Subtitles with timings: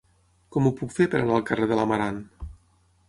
[0.55, 2.19] Com ho puc fer per anar al carrer de l'Amarant?